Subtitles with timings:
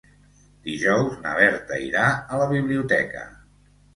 [0.67, 3.29] Dijous na Berta irà a la biblioteca.